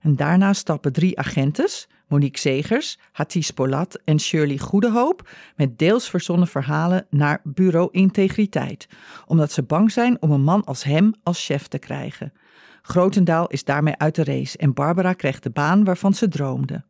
En 0.00 0.16
daarna 0.16 0.52
stappen 0.52 0.92
drie 0.92 1.18
agentes, 1.18 1.88
Monique 2.06 2.38
Zegers, 2.38 2.98
Hatis 3.12 3.50
Polat 3.50 4.00
en 4.04 4.20
Shirley 4.20 4.58
Goedehoop 4.58 5.30
met 5.56 5.78
deels 5.78 6.10
verzonnen 6.10 6.48
verhalen 6.48 7.06
naar 7.10 7.40
Bureau 7.44 7.88
Integriteit, 7.90 8.88
omdat 9.26 9.52
ze 9.52 9.62
bang 9.62 9.90
zijn 9.92 10.22
om 10.22 10.30
een 10.30 10.42
man 10.42 10.64
als 10.64 10.84
hem 10.84 11.14
als 11.22 11.44
chef 11.44 11.66
te 11.66 11.78
krijgen. 11.78 12.32
Grotendaal 12.82 13.46
is 13.46 13.64
daarmee 13.64 13.96
uit 13.96 14.14
de 14.14 14.24
race 14.24 14.58
en 14.58 14.74
Barbara 14.74 15.12
krijgt 15.12 15.42
de 15.42 15.50
baan 15.50 15.84
waarvan 15.84 16.14
ze 16.14 16.28
droomde. 16.28 16.84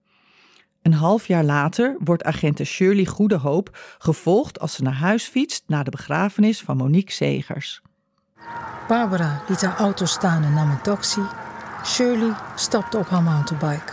Een 0.89 0.95
half 0.95 1.27
jaar 1.27 1.45
later 1.45 1.97
wordt 1.99 2.25
agente 2.25 2.65
Shirley 2.65 3.05
Goedehoop 3.05 3.79
gevolgd 3.99 4.61
als 4.61 4.75
ze 4.75 4.83
naar 4.83 4.95
huis 4.95 5.25
fietst 5.25 5.63
na 5.67 5.83
de 5.83 5.91
begrafenis 5.91 6.61
van 6.61 6.77
Monique 6.77 7.13
Zegers. 7.13 7.83
Barbara 8.87 9.43
liet 9.49 9.63
haar 9.63 9.77
auto 9.77 10.05
staan 10.05 10.43
en 10.43 10.55
nam 10.55 10.71
een 10.71 10.81
taxi. 10.81 11.21
Shirley 11.85 12.33
stapte 12.55 12.99
op 12.99 13.09
haar 13.09 13.23
mountainbike. 13.23 13.93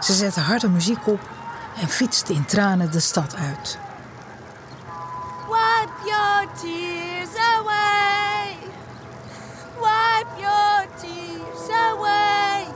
Ze 0.00 0.12
zette 0.12 0.40
harde 0.40 0.68
muziek 0.68 1.06
op 1.06 1.20
en 1.80 1.88
fietste 1.88 2.32
in 2.32 2.44
tranen 2.44 2.90
de 2.90 3.00
stad 3.00 3.34
uit. 3.34 3.78
Wipe 5.48 6.06
your 6.06 6.46
tears 6.62 7.36
away. 7.58 8.56
Wipe 9.74 10.40
your 10.40 10.86
tears 11.00 11.76
away. 11.90 12.66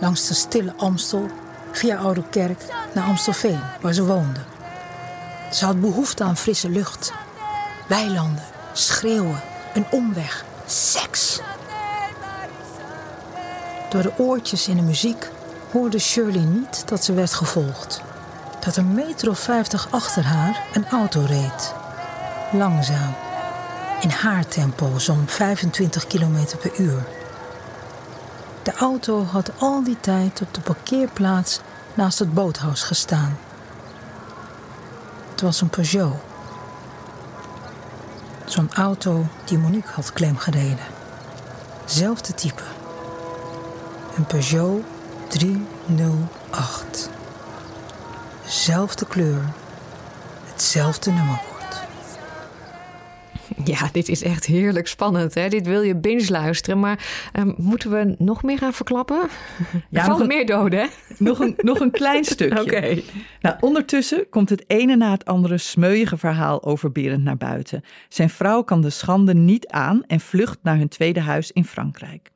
Langs 0.00 0.28
de 0.28 0.34
stille 0.34 0.74
Amstel, 0.76 1.30
via 1.76 1.96
Oude 1.96 2.22
Kerk, 2.30 2.62
naar 2.94 3.04
Amstelveen, 3.04 3.60
waar 3.80 3.92
ze 3.92 4.04
woonde. 4.04 4.40
Ze 5.50 5.64
had 5.64 5.80
behoefte 5.80 6.24
aan 6.24 6.36
frisse 6.36 6.68
lucht. 6.68 7.12
Weilanden, 7.86 8.44
schreeuwen, 8.72 9.40
een 9.74 9.86
omweg, 9.90 10.44
seks. 10.66 11.40
Door 13.90 14.02
de 14.02 14.12
oortjes 14.16 14.68
in 14.68 14.76
de 14.76 14.82
muziek 14.82 15.30
hoorde 15.70 15.98
Shirley 15.98 16.44
niet 16.44 16.88
dat 16.88 17.04
ze 17.04 17.12
werd 17.12 17.32
gevolgd. 17.34 18.00
Dat 18.64 18.76
een 18.76 18.94
meter 18.94 19.28
of 19.28 19.38
vijftig 19.38 19.88
achter 19.90 20.24
haar 20.24 20.62
een 20.72 20.88
auto 20.88 21.24
reed. 21.26 21.74
Langzaam. 22.52 23.14
In 24.00 24.10
haar 24.10 24.46
tempo, 24.46 24.98
zo'n 24.98 25.24
25 25.26 26.06
km 26.06 26.56
per 26.60 26.70
uur. 26.76 27.04
De 28.62 28.72
auto 28.72 29.24
had 29.24 29.50
al 29.58 29.84
die 29.84 30.00
tijd 30.00 30.40
op 30.40 30.54
de 30.54 30.60
parkeerplaats 30.60 31.60
naast 31.94 32.18
het 32.18 32.34
boothuis 32.34 32.82
gestaan. 32.82 33.38
Het 35.30 35.40
was 35.40 35.60
een 35.60 35.68
Peugeot. 35.68 36.16
Zo'n 38.44 38.72
auto 38.74 39.26
die 39.44 39.58
Monique 39.58 39.92
had 39.92 40.12
klemgereden. 40.12 40.86
Zelfde 41.84 42.34
type. 42.34 42.62
Een 44.16 44.26
Peugeot 44.26 44.84
308. 45.28 47.10
Zelfde 48.46 49.06
kleur. 49.06 49.42
Hetzelfde 50.44 51.10
nummerbord. 51.10 51.51
Ja, 53.64 53.88
dit 53.92 54.08
is 54.08 54.22
echt 54.22 54.46
heerlijk 54.46 54.86
spannend. 54.86 55.34
Hè? 55.34 55.48
Dit 55.48 55.66
wil 55.66 55.80
je 55.82 55.96
binge 55.96 56.30
luisteren. 56.30 56.80
Maar 56.80 57.28
ehm, 57.32 57.52
moeten 57.56 57.90
we 57.90 58.14
nog 58.18 58.42
meer 58.42 58.58
gaan 58.58 58.72
verklappen? 58.72 59.28
Ja, 59.90 60.06
nog 60.06 60.20
een- 60.20 60.26
meer 60.26 60.46
doden, 60.46 60.78
hè? 60.80 60.86
Nog 61.18 61.38
een, 61.38 61.54
nog 61.56 61.80
een 61.80 61.90
klein 61.90 62.24
stukje. 62.34 62.60
Oké. 62.62 63.00
Nou, 63.40 63.56
ondertussen 63.60 64.28
komt 64.28 64.48
het 64.48 64.64
ene 64.66 64.96
na 64.96 65.10
het 65.10 65.24
andere 65.24 65.58
smeuïge 65.58 66.16
verhaal 66.16 66.62
over 66.64 66.92
Berend 66.92 67.24
naar 67.24 67.36
buiten. 67.36 67.82
Zijn 68.08 68.30
vrouw 68.30 68.62
kan 68.62 68.80
de 68.80 68.90
schande 68.90 69.34
niet 69.34 69.66
aan 69.68 70.02
en 70.06 70.20
vlucht 70.20 70.58
naar 70.62 70.76
hun 70.76 70.88
tweede 70.88 71.20
huis 71.20 71.52
in 71.52 71.64
Frankrijk. 71.64 72.30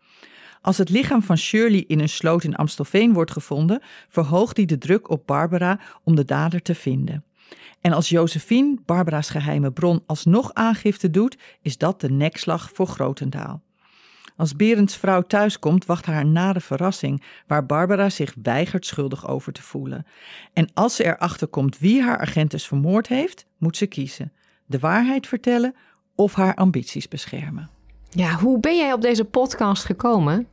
Als 0.60 0.78
het 0.78 0.88
lichaam 0.90 1.22
van 1.22 1.38
Shirley 1.38 1.84
in 1.86 2.00
een 2.00 2.08
sloot 2.08 2.44
in 2.44 2.54
Amstelveen 2.56 3.12
wordt 3.12 3.30
gevonden, 3.30 3.82
verhoogt 4.08 4.56
hij 4.56 4.66
de 4.66 4.78
druk 4.78 5.10
op 5.10 5.26
Barbara 5.26 5.80
om 6.04 6.14
de 6.16 6.24
dader 6.24 6.62
te 6.62 6.74
vinden. 6.74 7.24
En 7.80 7.92
als 7.92 8.08
Josephine, 8.08 8.76
Barbara's 8.86 9.30
geheime 9.30 9.72
bron, 9.72 10.02
alsnog 10.06 10.54
aangifte 10.54 11.10
doet, 11.10 11.36
is 11.62 11.78
dat 11.78 12.00
de 12.00 12.10
nekslag 12.10 12.70
voor 12.72 12.86
Grotendaal. 12.86 13.62
Als 14.36 14.56
Berends 14.56 14.96
vrouw 14.96 15.22
thuiskomt, 15.22 15.86
wacht 15.86 16.06
haar 16.06 16.20
een 16.20 16.32
nare 16.32 16.60
verrassing, 16.60 17.22
waar 17.46 17.66
Barbara 17.66 18.10
zich 18.10 18.34
weigert 18.42 18.86
schuldig 18.86 19.28
over 19.28 19.52
te 19.52 19.62
voelen. 19.62 20.06
En 20.52 20.68
als 20.74 20.96
ze 20.96 21.04
erachter 21.04 21.46
komt 21.46 21.78
wie 21.78 22.02
haar 22.02 22.18
agentes 22.18 22.66
vermoord 22.66 23.08
heeft, 23.08 23.46
moet 23.58 23.76
ze 23.76 23.86
kiezen: 23.86 24.32
de 24.66 24.78
waarheid 24.78 25.26
vertellen 25.26 25.74
of 26.14 26.34
haar 26.34 26.54
ambities 26.54 27.08
beschermen. 27.08 27.70
Ja, 28.10 28.34
hoe 28.34 28.60
ben 28.60 28.76
jij 28.76 28.92
op 28.92 29.00
deze 29.00 29.24
podcast 29.24 29.84
gekomen? 29.84 30.46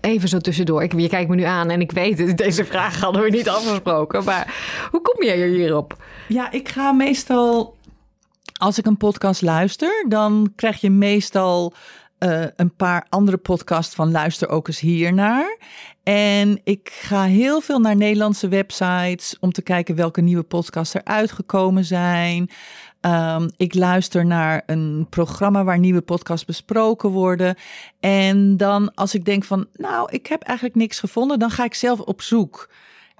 Even 0.00 0.28
zo 0.28 0.38
tussendoor. 0.38 0.82
Ik, 0.82 1.00
je 1.00 1.08
kijkt 1.08 1.28
me 1.28 1.34
nu 1.34 1.42
aan 1.42 1.70
en 1.70 1.80
ik 1.80 1.92
weet 1.92 2.18
het. 2.18 2.38
Deze 2.38 2.64
vraag 2.64 3.00
hadden 3.00 3.22
we 3.22 3.30
niet 3.30 3.48
afgesproken. 3.48 4.24
Maar 4.24 4.54
hoe 4.90 5.00
kom 5.00 5.24
jij 5.24 5.48
hierop? 5.48 5.96
Ja, 6.28 6.50
ik 6.52 6.68
ga 6.68 6.92
meestal, 6.92 7.76
als 8.52 8.78
ik 8.78 8.86
een 8.86 8.96
podcast 8.96 9.42
luister, 9.42 10.04
dan 10.08 10.52
krijg 10.56 10.80
je 10.80 10.90
meestal 10.90 11.72
eh, 12.20 12.44
een 12.56 12.74
paar 12.76 13.06
andere 13.08 13.36
podcasts 13.36 13.94
van 13.94 14.10
luister 14.10 14.48
ook 14.48 14.68
eens 14.68 14.80
hiernaar. 14.80 15.58
En 16.02 16.60
ik 16.64 16.90
ga 16.92 17.24
heel 17.24 17.60
veel 17.60 17.78
naar 17.78 17.96
Nederlandse 17.96 18.48
websites 18.48 19.36
om 19.38 19.52
te 19.52 19.62
kijken 19.62 19.94
welke 19.94 20.20
nieuwe 20.20 20.42
podcasts 20.42 20.94
er 20.94 21.04
uitgekomen 21.04 21.84
zijn. 21.84 22.50
Ehm, 23.00 23.48
ik 23.56 23.74
luister 23.74 24.26
naar 24.26 24.62
een 24.66 25.06
programma 25.10 25.64
waar 25.64 25.78
nieuwe 25.78 26.00
podcasts 26.00 26.44
besproken 26.44 27.10
worden. 27.10 27.56
En 28.00 28.56
dan 28.56 28.94
als 28.94 29.14
ik 29.14 29.24
denk 29.24 29.44
van, 29.44 29.66
nou, 29.72 30.08
ik 30.12 30.26
heb 30.26 30.42
eigenlijk 30.42 30.78
niks 30.78 31.00
gevonden, 31.00 31.38
dan 31.38 31.50
ga 31.50 31.64
ik 31.64 31.74
zelf 31.74 32.00
op 32.00 32.22
zoek. 32.22 32.70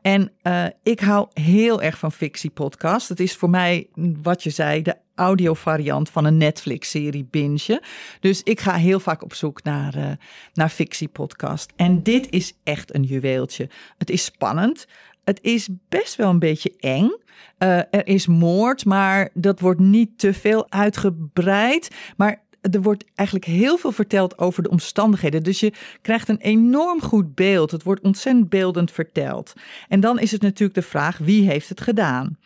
En 0.03 0.33
eh, 0.43 0.65
ik 0.83 1.01
hou 1.01 1.29
heel 1.33 1.83
erg 1.83 1.99
van 1.99 2.13
fictiepodcast. 2.13 3.09
Het 3.09 3.21
is 3.21 3.37
voor 3.37 3.51
mij, 3.51 3.89
wat 4.23 4.43
je 4.43 4.51
zei, 4.51 4.83
de 4.83 4.97
audiovariant 5.21 6.11
van 6.11 6.25
een 6.25 6.37
Netflix-serie 6.37 7.27
binge. 7.31 7.83
Dus 8.21 8.43
ik 8.43 8.61
ga 8.61 8.75
heel 8.75 9.01
vaak 9.01 9.23
op 9.23 9.35
zoek 9.35 9.63
naar, 9.63 9.95
eh 9.95 10.11
naar 10.55 10.69
fictiepodcast. 10.69 11.73
En 11.77 12.03
dit 12.03 12.31
is 12.31 12.55
echt 12.65 12.95
een 12.95 13.03
juweeltje. 13.03 13.69
Het 13.99 14.11
is 14.11 14.25
spannend. 14.25 14.87
Het 15.25 15.39
is 15.43 15.69
best 15.89 16.17
wel 16.17 16.31
een 16.31 16.39
beetje 16.39 16.73
eng. 16.79 17.11
Eh, 17.59 17.79
er 17.79 18.07
is 18.07 18.27
moord, 18.27 18.85
maar 18.85 19.29
dat 19.35 19.61
wordt 19.61 19.81
niet 19.81 20.19
te 20.19 20.35
veel 20.35 20.71
uitgebreid. 20.71 21.91
Maar 22.17 22.43
er 22.61 22.83
wordt 22.83 23.05
eigenlijk 23.15 23.49
heel 23.49 23.77
veel 23.79 23.93
verteld 23.93 24.39
over 24.39 24.63
de 24.63 24.71
omstandigheden. 24.71 25.43
Dus 25.43 25.61
je 25.61 25.73
krijgt 26.03 26.29
een 26.29 26.41
enorm 26.41 27.01
goed 27.01 27.35
beeld. 27.35 27.71
Het 27.71 27.83
wordt 27.83 28.03
ontzettend 28.03 28.49
beeldend 28.49 28.91
verteld. 28.91 29.53
En 29.89 30.01
dan 30.01 30.19
is 30.19 30.31
het 30.31 30.43
natuurlijk 30.43 30.75
de 30.75 30.89
vraag: 30.89 31.19
wie 31.19 31.49
heeft 31.49 31.69
het 31.69 31.81
gedaan? 31.81 32.39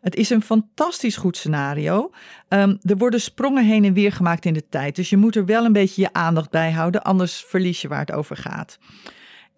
Het 0.00 0.16
is 0.16 0.30
een 0.30 0.42
fantastisch 0.42 1.16
goed 1.16 1.36
scenario. 1.36 2.10
Ehm, 2.48 2.76
er 2.82 2.96
worden 2.96 3.20
sprongen 3.20 3.64
heen 3.64 3.84
en 3.84 3.92
weer 3.92 4.12
gemaakt 4.12 4.44
in 4.44 4.54
de 4.54 4.68
tijd. 4.68 4.96
Dus 4.96 5.10
je 5.10 5.16
moet 5.16 5.36
er 5.36 5.44
wel 5.44 5.64
een 5.64 5.72
beetje 5.72 6.02
je 6.02 6.12
aandacht 6.12 6.50
bij 6.50 6.72
houden, 6.72 7.02
anders 7.02 7.44
verlies 7.46 7.80
je 7.80 7.88
waar 7.88 8.00
het 8.00 8.12
over 8.12 8.36
gaat. 8.36 8.78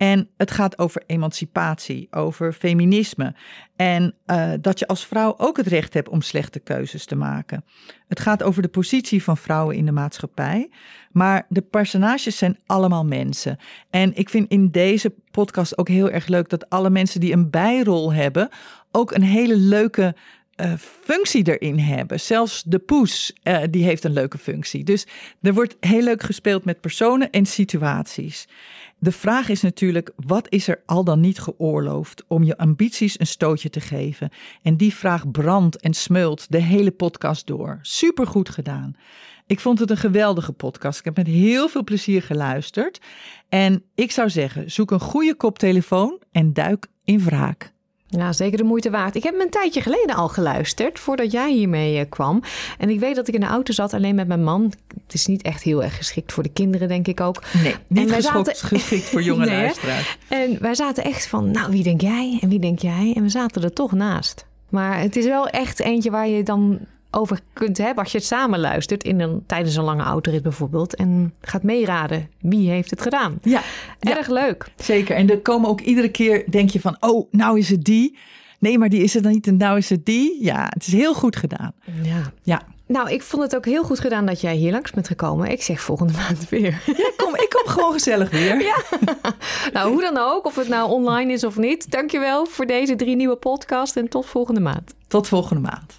En 0.00 0.28
het 0.36 0.50
gaat 0.50 0.78
over 0.78 1.02
emancipatie, 1.06 2.08
over 2.10 2.52
feminisme. 2.52 3.34
En 3.76 4.14
eh, 4.26 4.52
dat 4.60 4.78
je 4.78 4.86
als 4.86 5.06
vrouw 5.06 5.34
ook 5.36 5.56
het 5.56 5.66
recht 5.66 5.94
hebt 5.94 6.08
om 6.08 6.22
slechte 6.22 6.58
keuzes 6.58 7.04
te 7.04 7.16
maken. 7.16 7.64
Het 8.08 8.20
gaat 8.20 8.42
over 8.42 8.62
de 8.62 8.68
positie 8.68 9.22
van 9.22 9.36
vrouwen 9.36 9.76
in 9.76 9.86
de 9.86 9.92
maatschappij. 9.92 10.70
Maar 11.12 11.46
de 11.48 11.60
personages 11.60 12.36
zijn 12.36 12.58
allemaal 12.66 13.04
mensen. 13.04 13.58
En 13.90 14.16
ik 14.16 14.28
vind 14.28 14.50
in 14.50 14.70
deze 14.70 15.14
podcast 15.30 15.78
ook 15.78 15.88
heel 15.88 16.10
erg 16.10 16.26
leuk 16.26 16.48
dat 16.48 16.70
alle 16.70 16.90
mensen 16.90 17.20
die 17.20 17.32
een 17.32 17.50
bijrol 17.50 18.12
hebben, 18.12 18.48
ook 18.92 19.12
een 19.12 19.22
hele 19.22 19.56
leuke 19.56 20.14
eh, 20.60 20.72
functie 20.76 21.58
erin 21.58 21.78
hebben. 21.78 22.20
Zelfs 22.20 22.62
de 22.62 22.78
poes, 22.78 23.32
eh, 23.42 23.62
die 23.70 23.84
heeft 23.84 24.04
een 24.04 24.12
leuke 24.12 24.38
functie. 24.38 24.84
Dus 24.84 25.06
er 25.42 25.54
wordt 25.54 25.76
heel 25.80 26.02
leuk 26.02 26.22
gespeeld 26.22 26.64
met 26.64 26.80
personen 26.80 27.30
en 27.30 27.46
situaties. 27.46 28.48
De 28.98 29.12
vraag 29.12 29.48
is 29.48 29.62
natuurlijk, 29.62 30.12
wat 30.16 30.46
is 30.48 30.68
er 30.68 30.82
al 30.86 31.04
dan 31.04 31.20
niet 31.20 31.38
geoorloofd 31.38 32.24
om 32.26 32.42
je 32.42 32.56
ambities 32.56 33.20
een 33.20 33.26
stootje 33.26 33.70
te 33.70 33.80
geven? 33.80 34.30
En 34.62 34.76
die 34.76 34.94
vraag 34.94 35.30
brandt 35.30 35.76
en 35.76 35.94
smult 35.94 36.46
de 36.50 36.62
hele 36.62 36.90
podcast 36.90 37.46
door. 37.46 37.78
Supergoed 37.82 38.48
gedaan. 38.48 38.96
Ik 39.46 39.60
vond 39.60 39.78
het 39.78 39.90
een 39.90 39.96
geweldige 39.96 40.52
podcast. 40.52 40.98
Ik 40.98 41.04
heb 41.04 41.16
met 41.16 41.26
heel 41.26 41.68
veel 41.68 41.84
plezier 41.84 42.22
geluisterd. 42.22 43.00
En 43.48 43.82
ik 43.94 44.10
zou 44.10 44.30
zeggen, 44.30 44.70
zoek 44.70 44.90
een 44.90 45.00
goede 45.00 45.34
koptelefoon 45.34 46.20
en 46.32 46.52
duik 46.52 46.86
in 47.04 47.24
wraak. 47.24 47.72
Ja, 48.18 48.32
zeker 48.32 48.58
de 48.58 48.64
moeite 48.64 48.90
waard. 48.90 49.14
Ik 49.14 49.22
heb 49.22 49.32
hem 49.32 49.42
een 49.42 49.50
tijdje 49.50 49.80
geleden 49.80 50.16
al 50.16 50.28
geluisterd, 50.28 50.98
voordat 51.00 51.32
jij 51.32 51.52
hiermee 51.52 51.98
eh, 51.98 52.04
kwam. 52.08 52.42
En 52.78 52.90
ik 52.90 53.00
weet 53.00 53.14
dat 53.14 53.28
ik 53.28 53.34
in 53.34 53.40
de 53.40 53.46
auto 53.46 53.72
zat, 53.72 53.92
alleen 53.94 54.14
met 54.14 54.26
mijn 54.28 54.44
man. 54.44 54.72
Het 55.04 55.14
is 55.14 55.26
niet 55.26 55.42
echt 55.42 55.62
heel 55.62 55.82
erg 55.82 55.96
geschikt 55.96 56.32
voor 56.32 56.42
de 56.42 56.48
kinderen, 56.52 56.88
denk 56.88 57.06
ik 57.08 57.20
ook. 57.20 57.42
Nee, 57.62 57.74
niet 57.86 58.08
wij 58.08 58.16
geschokt- 58.22 58.56
zaten- 58.56 58.68
geschikt 58.78 59.04
voor 59.04 59.22
jonge 59.22 59.44
Nee, 59.46 59.56
luisteraars. 59.56 60.18
En 60.28 60.56
wij 60.60 60.74
zaten 60.74 61.04
echt 61.04 61.26
van, 61.26 61.50
nou, 61.50 61.70
wie 61.70 61.82
denk 61.82 62.00
jij 62.00 62.38
en 62.40 62.48
wie 62.48 62.58
denk 62.60 62.78
jij? 62.78 63.12
En 63.16 63.22
we 63.22 63.28
zaten 63.28 63.62
er 63.62 63.72
toch 63.72 63.92
naast. 63.92 64.46
Maar 64.68 65.00
het 65.00 65.16
is 65.16 65.24
wel 65.24 65.48
echt 65.48 65.80
eentje 65.80 66.10
waar 66.10 66.28
je 66.28 66.42
dan 66.42 66.78
over 67.10 67.40
kunt 67.52 67.78
hebben 67.78 68.02
als 68.02 68.12
je 68.12 68.18
het 68.18 68.26
samen 68.26 68.60
luistert 68.60 69.04
in 69.04 69.20
een, 69.20 69.42
tijdens 69.46 69.76
een 69.76 69.84
lange 69.84 70.02
autorit 70.02 70.42
bijvoorbeeld. 70.42 70.94
En 70.94 71.34
gaat 71.40 71.62
meeraden 71.62 72.30
wie 72.40 72.70
heeft 72.70 72.90
het 72.90 73.02
gedaan. 73.02 73.38
Ja, 73.42 73.62
ja, 74.00 74.16
Erg 74.16 74.28
leuk. 74.28 74.66
zeker. 74.76 75.16
En 75.16 75.30
er 75.30 75.40
komen 75.40 75.68
ook 75.68 75.80
iedere 75.80 76.08
keer, 76.10 76.44
denk 76.50 76.70
je 76.70 76.80
van, 76.80 76.96
oh, 77.00 77.28
nou 77.30 77.58
is 77.58 77.68
het 77.68 77.84
die. 77.84 78.18
Nee, 78.58 78.78
maar 78.78 78.88
die 78.88 79.02
is 79.02 79.14
het 79.14 79.22
dan 79.22 79.32
niet 79.32 79.46
en 79.46 79.56
nou 79.56 79.78
is 79.78 79.90
het 79.90 80.04
die. 80.06 80.44
Ja, 80.44 80.66
het 80.68 80.86
is 80.86 80.92
heel 80.92 81.14
goed 81.14 81.36
gedaan. 81.36 81.72
Ja. 82.02 82.32
Ja, 82.42 82.62
Nou, 82.86 83.10
ik 83.10 83.22
vond 83.22 83.42
het 83.42 83.56
ook 83.56 83.64
heel 83.64 83.84
goed 83.84 84.00
gedaan 84.00 84.26
dat 84.26 84.40
jij 84.40 84.54
hier 84.54 84.72
langs 84.72 84.90
bent 84.90 85.06
gekomen. 85.06 85.50
Ik 85.50 85.62
zeg 85.62 85.80
volgende 85.80 86.12
maand 86.12 86.48
weer. 86.48 86.82
Ja, 86.86 87.10
kom, 87.16 87.34
ik 87.34 87.56
kom 87.62 87.72
gewoon 87.72 87.92
gezellig 87.92 88.30
weer. 88.30 88.56
nou, 89.72 89.92
hoe 89.92 90.00
dan 90.00 90.16
ook, 90.18 90.44
of 90.46 90.54
het 90.54 90.68
nou 90.68 90.90
online 90.90 91.32
is 91.32 91.44
of 91.44 91.56
niet. 91.56 91.90
Dankjewel 91.90 92.46
voor 92.46 92.66
deze 92.66 92.96
drie 92.96 93.16
nieuwe 93.16 93.36
podcasts 93.36 93.96
en 93.96 94.08
tot 94.08 94.26
volgende 94.26 94.60
maand. 94.60 94.94
Tot 95.08 95.28
volgende 95.28 95.62
maand. 95.62 95.98